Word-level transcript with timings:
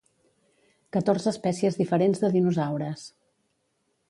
Catorze 0.97 1.29
espècies 1.33 1.79
diferents 1.83 2.25
de 2.25 2.33
dinosaures. 2.39 3.05